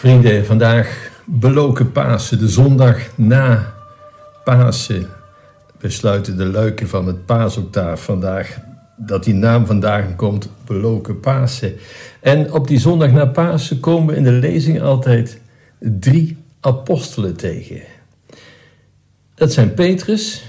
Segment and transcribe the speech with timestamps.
[0.00, 3.74] Vrienden, vandaag beloken Pasen, de zondag na
[4.44, 5.08] Pasen.
[5.78, 8.58] We sluiten de luiken van het paasoctaaf vandaag.
[8.96, 11.76] Dat die naam vandaag komt, beloken Pasen.
[12.20, 15.40] En op die zondag na Pasen komen we in de lezing altijd
[15.78, 17.80] drie apostelen tegen.
[19.34, 20.44] Dat zijn Petrus,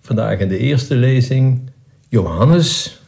[0.00, 1.70] vandaag in de eerste lezing,
[2.08, 3.00] Johannes,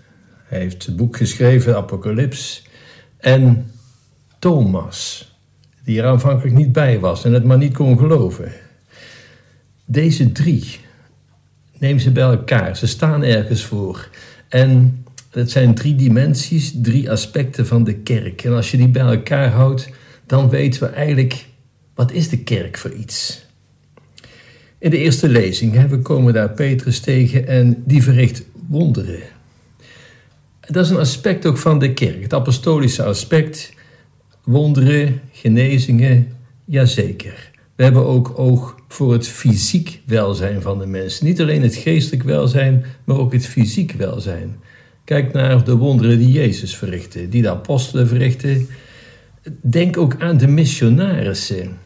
[0.44, 2.66] hij heeft het boek geschreven, Apocalyps,
[3.18, 3.70] en
[4.38, 5.34] Thomas
[5.86, 8.52] die er aanvankelijk niet bij was en het maar niet kon geloven.
[9.84, 10.78] Deze drie,
[11.78, 14.08] neem ze bij elkaar, ze staan ergens voor.
[14.48, 18.44] En het zijn drie dimensies, drie aspecten van de kerk.
[18.44, 19.88] En als je die bij elkaar houdt,
[20.26, 21.46] dan weten we eigenlijk,
[21.94, 23.44] wat is de kerk voor iets?
[24.78, 29.22] In de eerste lezing, we komen daar Petrus tegen en die verricht wonderen.
[30.60, 33.74] Dat is een aspect ook van de kerk, het apostolische aspect
[34.46, 36.28] wonderen, genezingen,
[36.64, 37.50] jazeker.
[37.76, 41.26] We hebben ook oog voor het fysiek welzijn van de mensen.
[41.26, 44.56] Niet alleen het geestelijk welzijn, maar ook het fysiek welzijn.
[45.04, 48.66] Kijk naar de wonderen die Jezus verrichtte, die de apostelen verrichtten.
[49.60, 51.78] Denk ook aan de missionarissen.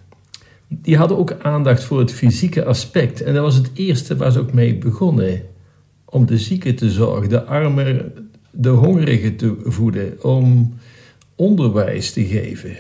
[0.69, 3.23] Die hadden ook aandacht voor het fysieke aspect.
[3.23, 5.43] En dat was het eerste waar ze ook mee begonnen.
[6.05, 8.13] Om de zieken te zorgen, de armen,
[8.51, 10.75] de hongerigen te voeden, om
[11.41, 12.77] onderwijs te geven.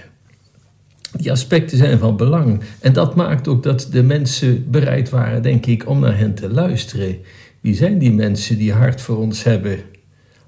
[1.12, 2.60] Die aspecten zijn van belang.
[2.80, 6.50] En dat maakt ook dat de mensen bereid waren, denk ik, om naar hen te
[6.50, 7.18] luisteren.
[7.60, 9.78] Wie zijn die mensen die hart voor ons hebben?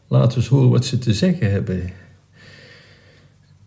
[0.09, 1.91] Laten we eens horen wat ze te zeggen hebben.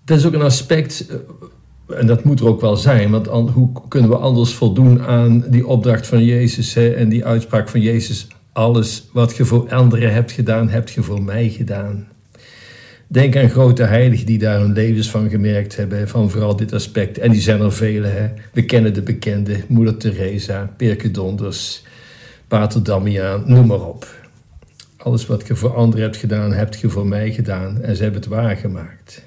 [0.04, 3.70] Dat is ook een aspect, eh, en dat moet er ook wel zijn, want hoe
[3.88, 8.28] kunnen we anders voldoen aan die opdracht van Jezus hè, en die uitspraak van Jezus?
[8.52, 12.08] Alles wat je voor anderen hebt gedaan, hebt je voor mij gedaan.
[13.08, 17.18] Denk aan grote heiligen die daar hun levens van gemerkt hebben, van vooral dit aspect.
[17.18, 18.08] En die zijn er vele.
[18.08, 18.28] Hè?
[18.54, 21.84] We kennen de bekende, Moeder Teresa, Pirke Donders,
[22.48, 24.08] Pater Damiaan, noem maar op.
[24.98, 27.82] Alles wat je voor anderen hebt gedaan, heb je voor mij gedaan.
[27.82, 29.24] En ze hebben het waargemaakt.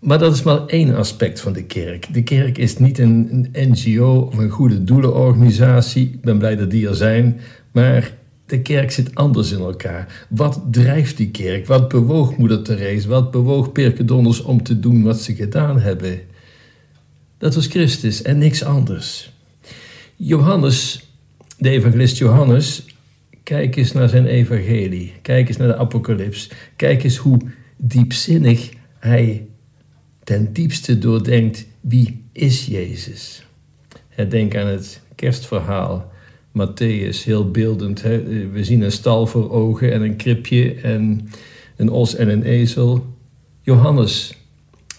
[0.00, 2.14] Maar dat is maar één aspect van de kerk.
[2.14, 6.10] De kerk is niet een, een NGO of een goede doelenorganisatie.
[6.12, 7.40] Ik ben blij dat die er zijn.
[7.72, 8.12] Maar
[8.50, 10.26] de kerk zit anders in elkaar.
[10.28, 11.66] Wat drijft die kerk?
[11.66, 13.08] Wat bewoog moeder Therese?
[13.08, 16.20] Wat bewoog Perkedonners om te doen wat ze gedaan hebben?
[17.38, 19.32] Dat was Christus en niks anders.
[20.16, 21.08] Johannes,
[21.58, 22.84] de evangelist Johannes,
[23.42, 25.12] kijk eens naar zijn evangelie.
[25.22, 26.50] Kijk eens naar de apocalyps.
[26.76, 27.38] Kijk eens hoe
[27.76, 29.46] diepzinnig hij
[30.24, 33.44] ten diepste doordenkt wie is Jezus.
[34.28, 36.12] Denk aan het kerstverhaal
[36.60, 38.02] Matthäus, heel beeldend.
[38.02, 38.48] Hè?
[38.48, 41.28] We zien een stal voor ogen en een kribje en
[41.76, 43.06] een os en een ezel.
[43.60, 44.34] Johannes,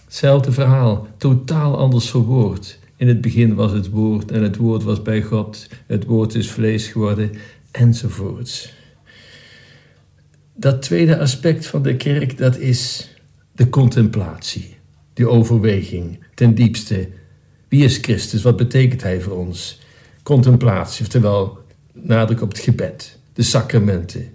[0.06, 2.80] hetzelfde verhaal, totaal anders verwoord.
[2.96, 5.68] In het begin was het woord en het woord was bij God.
[5.88, 7.32] Het woord is vlees geworden
[7.72, 8.74] enzovoorts.
[10.56, 13.10] Dat tweede aspect van de kerk, dat is
[13.52, 14.76] de contemplatie,
[15.14, 17.10] de overweging, ten diepste.
[17.68, 18.42] Wie is Christus?
[18.42, 19.81] Wat betekent Hij voor ons?
[20.32, 21.58] Contemplatie, oftewel
[21.94, 24.28] nadruk op het gebed, de sacramenten,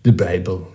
[0.00, 0.72] de Bijbel.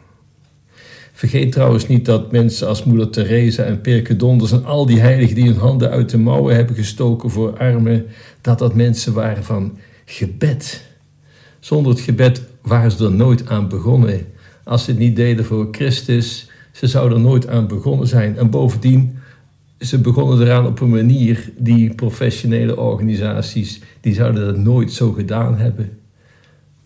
[1.13, 5.35] Vergeet trouwens niet dat mensen als moeder Teresa en Perke Donders en al die heiligen
[5.35, 8.05] die hun handen uit de mouwen hebben gestoken voor armen,
[8.41, 10.81] dat dat mensen waren van gebed.
[11.59, 14.27] Zonder het gebed waren ze er nooit aan begonnen.
[14.63, 18.37] Als ze het niet deden voor Christus, ze zouden er nooit aan begonnen zijn.
[18.37, 19.18] En bovendien,
[19.79, 25.57] ze begonnen eraan op een manier die professionele organisaties, die zouden dat nooit zo gedaan
[25.57, 25.97] hebben.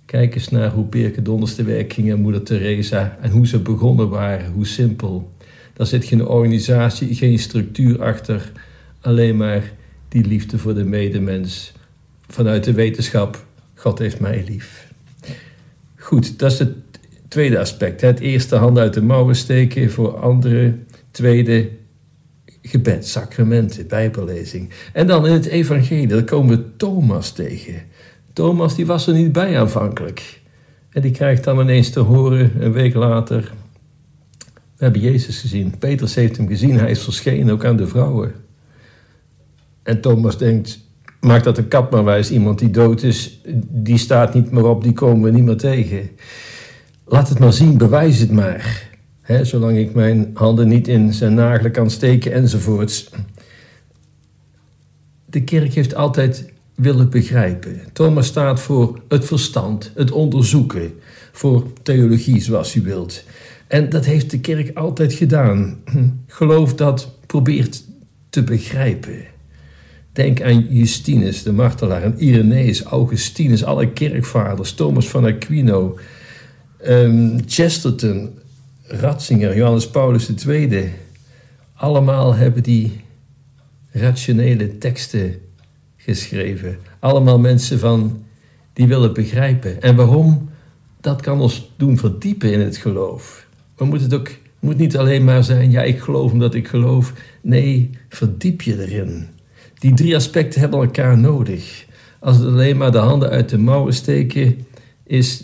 [0.06, 3.60] Kijk eens naar hoe Birke Donders te werk ging en moeder Teresa en hoe ze
[3.60, 5.32] begonnen waren, hoe simpel.
[5.74, 8.52] Daar zit geen organisatie, geen structuur achter,
[9.02, 9.72] alleen maar
[10.10, 11.72] die liefde voor de medemens.
[12.28, 13.46] Vanuit de wetenschap,
[13.76, 14.92] God heeft mij lief.
[15.96, 16.76] Goed, dat is het
[17.28, 18.02] tweede aspect.
[18.02, 20.88] Het eerste, hand uit de mouwen steken voor anderen.
[21.12, 21.70] Tweede,
[22.64, 24.70] gebed, sacramenten, bijbellezing.
[24.94, 27.82] En dan in het evangelie, daar komen we Thomas tegen.
[28.34, 30.42] Thomas die was er niet bij aanvankelijk.
[30.90, 33.54] En die krijgt dan ineens te horen, een week later...
[34.78, 35.78] We hebben Jezus gezien.
[35.80, 36.80] Petrus heeft hem gezien.
[36.80, 38.32] Hij is verschenen, ook aan de vrouwen.
[39.84, 40.80] En Thomas denkt,
[41.20, 42.32] maak dat een kap maar wijs.
[42.32, 46.10] Iemand die dood is, die staat niet meer op, die komen we niet meer tegen.
[47.06, 48.90] Laat het maar zien, bewijs het maar
[49.42, 53.10] zolang ik mijn handen niet in zijn nagelen kan steken enzovoorts.
[55.26, 57.82] De kerk heeft altijd willen begrijpen.
[57.94, 60.94] Thomas staat voor het verstand, het onderzoeken,
[61.32, 63.24] voor theologie zoals u wilt.
[63.68, 65.78] En dat heeft de kerk altijd gedaan.
[66.28, 67.84] Geloof dat probeert
[68.30, 69.26] te begrijpen.
[70.12, 75.98] Denk aan Justinus, de martelaar, en Irenaeus, Augustinus, alle kerkvaders, Thomas van Aquino,
[76.88, 78.30] um, Chesterton,
[79.00, 80.92] Ratzinger, Johannes Paulus II.
[81.74, 83.02] Allemaal hebben die
[83.92, 85.36] rationele teksten
[85.98, 86.78] geschreven.
[87.00, 88.24] Allemaal mensen van
[88.74, 89.82] die willen begrijpen.
[89.82, 90.50] En waarom?
[91.02, 93.48] Dat kan ons doen verdiepen in het geloof.
[93.76, 94.30] We moeten het ook
[94.60, 97.14] moet niet alleen maar zijn, ja, ik geloof omdat ik geloof.
[97.42, 99.28] Nee, verdiep je erin.
[99.74, 101.86] Die drie aspecten hebben elkaar nodig.
[102.20, 104.66] Als het alleen maar de handen uit de mouwen steken,
[105.04, 105.44] is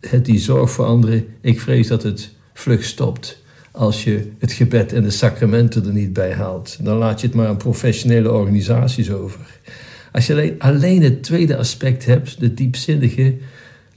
[0.00, 1.26] het die zorg voor anderen.
[1.40, 6.12] Ik vrees dat het vlug stopt als je het gebed en de sacramenten er niet
[6.12, 6.76] bij haalt.
[6.80, 9.40] Dan laat je het maar aan professionele organisaties over.
[10.12, 13.36] Als je alleen, alleen het tweede aspect hebt, de diepzinnige,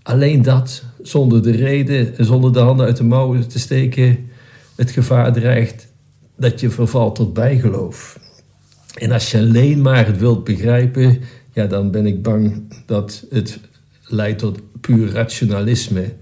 [0.03, 4.29] alleen dat, zonder de reden en zonder de handen uit de mouwen te steken,
[4.75, 5.87] het gevaar dreigt
[6.37, 8.19] dat je vervalt tot bijgeloof.
[8.93, 11.21] En als je alleen maar het wilt begrijpen,
[11.53, 13.59] ja, dan ben ik bang dat het
[14.03, 16.13] leidt tot puur rationalisme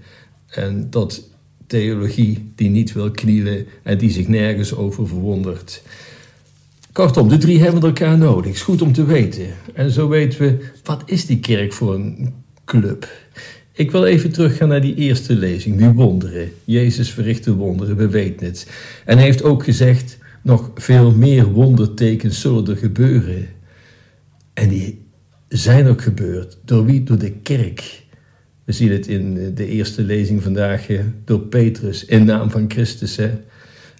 [0.46, 1.35] en tot
[1.66, 5.82] theologie die niet wil knielen en die zich nergens over verwondert.
[6.92, 8.52] Kortom, de drie hebben elkaar nodig.
[8.52, 9.46] Is goed om te weten.
[9.74, 12.34] En zo weten we, wat is die kerk voor een
[12.64, 13.08] club?
[13.72, 16.52] Ik wil even teruggaan naar die eerste lezing, die wonderen.
[16.64, 18.70] Jezus verrichtte wonderen, we weten het.
[19.04, 23.46] En hij heeft ook gezegd, nog veel meer wondertekens zullen er gebeuren.
[24.54, 25.06] En die
[25.48, 26.58] zijn ook gebeurd.
[26.64, 27.02] Door wie?
[27.02, 28.04] Door de kerk.
[28.66, 30.86] We zien het in de eerste lezing vandaag
[31.24, 33.16] door Petrus, in naam van Christus.
[33.16, 33.30] Hè?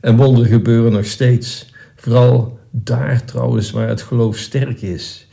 [0.00, 1.72] En wonderen gebeuren nog steeds.
[1.96, 5.28] Vooral daar trouwens waar het geloof sterk is.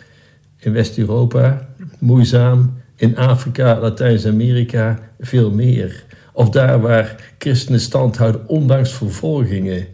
[0.59, 1.69] In West-Europa,
[1.99, 2.81] moeizaam.
[2.95, 6.03] In Afrika, Latijns-Amerika, veel meer.
[6.33, 9.87] Of daar waar christenen stand houden, ondanks vervolgingen.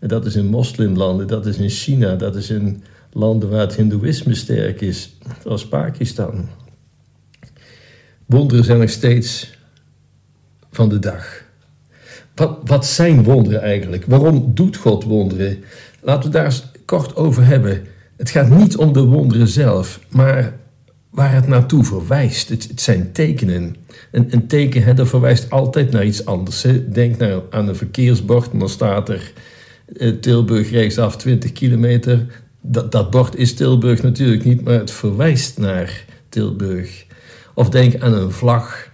[0.00, 2.82] En dat is in moslimlanden, dat is in China, dat is in
[3.12, 6.48] landen waar het hindoeïsme sterk is, zoals Pakistan.
[8.26, 9.58] Wonderen zijn nog steeds
[10.70, 11.42] van de dag.
[12.34, 14.04] Wat, wat zijn wonderen eigenlijk?
[14.06, 15.64] Waarom doet God wonderen?
[16.00, 17.82] Laten we daar eens kort over hebben.
[18.16, 20.56] Het gaat niet om de wonderen zelf, maar
[21.10, 22.48] waar het naartoe verwijst.
[22.48, 23.76] Het, zijn tekenen.
[24.10, 26.66] Een, een teken verwijst altijd naar iets anders.
[26.92, 29.32] Denk nou aan een verkeersbord dan staat er
[29.96, 32.26] eh, Tilburg rechtsaf 20 kilometer.
[32.60, 37.06] Dat, dat bord is Tilburg natuurlijk niet, maar het verwijst naar Tilburg.
[37.56, 38.90] Of denk aan een vlag.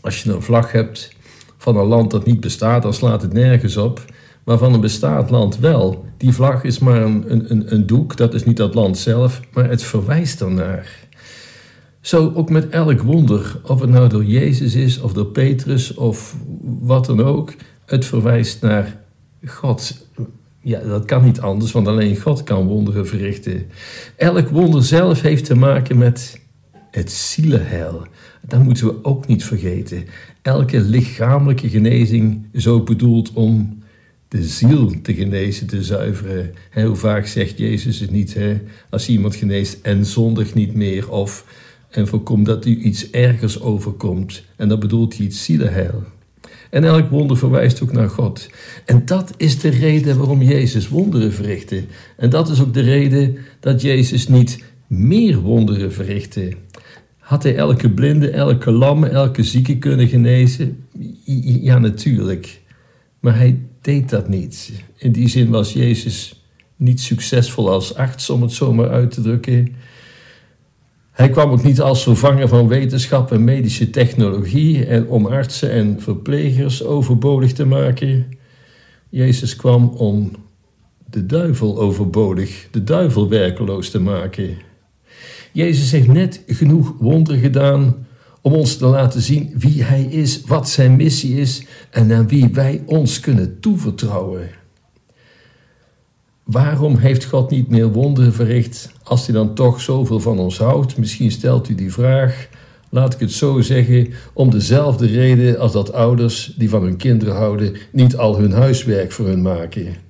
[0.00, 1.12] Als je een vlag hebt
[1.56, 4.04] van een land dat niet bestaat, dan slaat het nergens op.
[4.44, 6.04] Maar van een bestaand land wel.
[6.16, 9.68] Die vlag is maar een, een, een doek, dat is niet dat land zelf, maar
[9.68, 10.88] het verwijst ernaar.
[12.00, 16.36] Zo ook met elk wonder, of het nou door Jezus is, of door Petrus, of
[16.80, 17.54] wat dan ook,
[17.86, 19.00] het verwijst naar
[19.46, 20.06] God.
[20.60, 23.66] Ja, dat kan niet anders, want alleen God kan wonderen verrichten.
[24.16, 26.44] Elk wonder zelf heeft te maken met
[26.96, 28.06] het zielenheil.
[28.48, 30.04] Dat moeten we ook niet vergeten.
[30.42, 33.82] Elke lichamelijke genezing is ook bedoeld om
[34.28, 36.54] de ziel te genezen, te zuiveren.
[36.72, 38.60] hoe vaak zegt Jezus het niet, hè?
[38.90, 41.44] als iemand geneest en zondig niet meer, of
[41.90, 44.44] en voorkom dat u iets ergers overkomt.
[44.56, 46.02] En dat bedoelt hij het zielenheil.
[46.70, 48.50] En elk wonder verwijst ook naar God.
[48.84, 51.84] En dat is de reden waarom Jezus wonderen verrichtte.
[52.16, 56.52] En dat is ook de reden dat Jezus niet meer wonderen verrichtte.
[57.26, 60.84] Had hij elke blinde, elke lamme, elke zieke kunnen genezen?
[61.60, 62.60] Ja, natuurlijk.
[63.20, 64.72] Maar hij deed dat niet.
[64.96, 66.44] In die zin was Jezus
[66.76, 69.74] niet succesvol als arts, om het zo maar uit te drukken.
[71.12, 76.00] Hij kwam ook niet als vervanger van wetenschap en medische technologie en om artsen en
[76.00, 78.26] verplegers overbodig te maken.
[79.08, 80.30] Jezus kwam om
[81.10, 84.65] de duivel overbodig, de duivel werkeloos te maken.
[85.56, 88.06] Jezus heeft net genoeg wonderen gedaan
[88.40, 92.48] om ons te laten zien wie Hij is, wat Zijn missie is en aan wie
[92.52, 94.48] wij ons kunnen toevertrouwen.
[96.44, 100.96] Waarom heeft God niet meer wonderen verricht als hij dan toch zoveel van ons houdt?
[100.96, 102.48] Misschien stelt u die vraag,
[102.90, 107.34] laat ik het zo zeggen, om dezelfde reden als dat ouders die van hun kinderen
[107.34, 110.05] houden niet al hun huiswerk voor hun maken.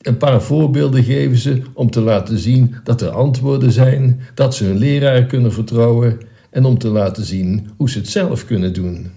[0.00, 4.64] Een paar voorbeelden geven ze om te laten zien dat er antwoorden zijn, dat ze
[4.64, 6.18] hun leraar kunnen vertrouwen
[6.50, 9.10] en om te laten zien hoe ze het zelf kunnen doen.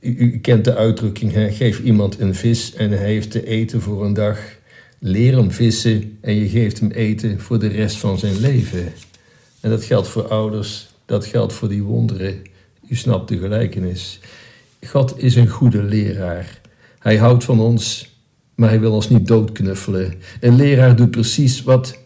[0.00, 4.14] U, kent de uitdrukking, geef iemand een vis en hij heeft te eten voor een
[4.14, 4.38] dag.
[4.98, 8.92] Leer hem vissen en je geeft hem eten voor de rest van zijn leven.
[9.60, 12.42] En dat geldt voor ouders, dat geldt voor die wonderen.
[12.88, 14.20] U snapt de gelijkenis.
[14.86, 16.60] God is een goede leraar.
[16.98, 18.14] Hij houdt van ons
[18.56, 20.14] maar hij wil ons niet doodknuffelen.
[20.40, 21.98] Een leraar doet precies wat.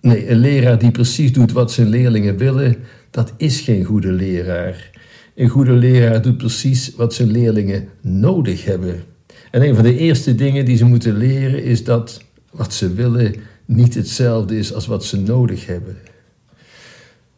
[0.00, 2.76] Nee, een leraar die precies doet wat zijn leerlingen willen,
[3.10, 4.90] dat is geen goede leraar.
[5.34, 9.02] Een goede leraar doet precies wat zijn leerlingen nodig hebben.
[9.50, 13.34] En een van de eerste dingen die ze moeten leren is dat wat ze willen
[13.64, 15.96] niet hetzelfde is als wat ze nodig hebben.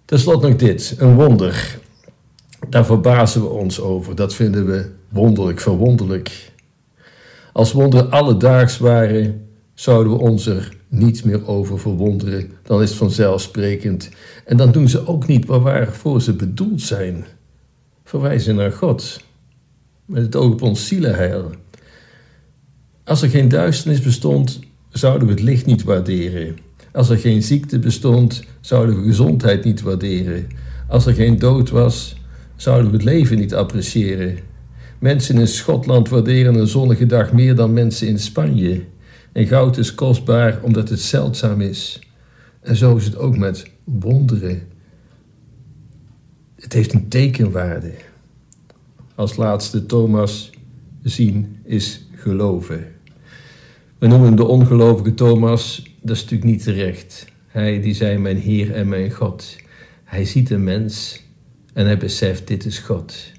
[0.05, 1.79] Ten slotte nog dit, een wonder.
[2.69, 4.15] Daar verbazen we ons over.
[4.15, 6.53] Dat vinden we wonderlijk, verwonderlijk.
[7.55, 12.51] Als wonderen alledaags waren, zouden we ons er niet meer over verwonderen.
[12.63, 14.11] Dan is het vanzelfsprekend.
[14.45, 17.25] En dan doen ze ook niet waarvoor ze bedoeld zijn.
[18.05, 19.21] Verwijzen naar God.
[20.05, 21.51] Met het oog op ons zielenheil.
[23.05, 26.57] Als er geen duisternis bestond, zouden we het licht niet waarderen.
[26.93, 30.47] Als er geen ziekte bestond, zouden we gezondheid niet waarderen.
[30.89, 32.17] Als er geen dood was,
[32.57, 34.39] zouden we het leven niet appreciëren.
[35.05, 38.85] Mensen in Schotland waarderen een zonnige dag meer dan mensen in Spanje.
[39.33, 42.01] En goud is kostbaar omdat het zeldzaam is.
[42.61, 44.63] En zo is het ook met wonderen.
[46.55, 47.93] Het heeft een tekenwaarde.
[49.15, 50.51] Als laatste Thomas,
[51.03, 52.87] zien is geloven.
[53.99, 57.27] We noemen de ongelovige Thomas, dat is natuurlijk niet terecht.
[57.47, 59.57] Hij die zei mijn Heer en mijn God.
[60.05, 61.23] Hij ziet een mens
[61.73, 63.33] en hij beseft dit is God.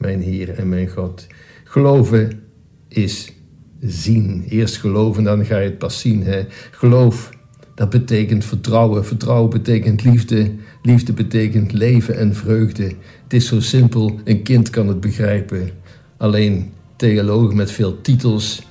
[0.00, 1.26] Mijn Heer en mijn God.
[1.64, 2.42] Geloven
[2.88, 3.32] is
[3.80, 4.44] zien.
[4.48, 6.22] Eerst geloven, dan ga je het pas zien.
[6.22, 6.46] Hè?
[6.70, 7.30] Geloof,
[7.74, 9.04] dat betekent vertrouwen.
[9.04, 10.52] Vertrouwen betekent liefde.
[10.82, 12.84] Liefde betekent leven en vreugde.
[13.22, 15.70] Het is zo simpel, een kind kan het begrijpen.
[16.16, 18.62] Alleen theologen met veel titels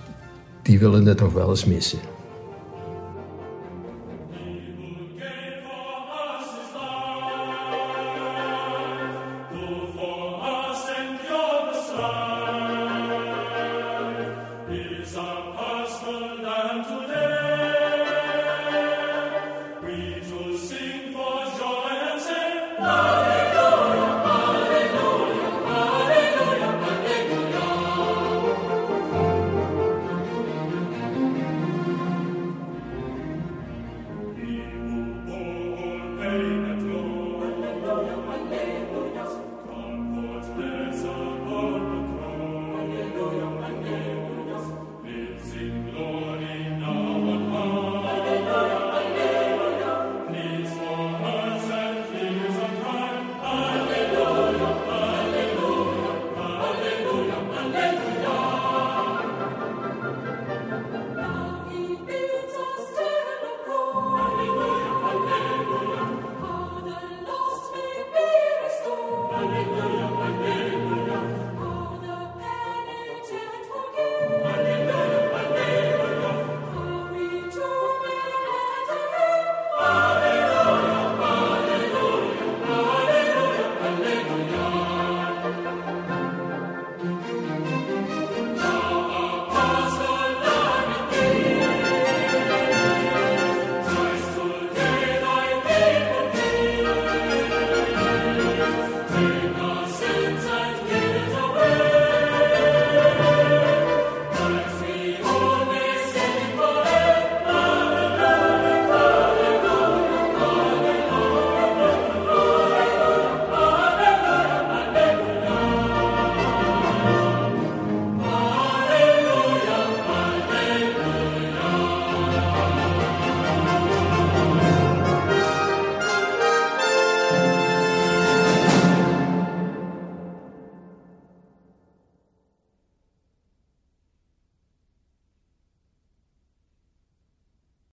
[0.64, 2.00] die willen het nog wel eens missen.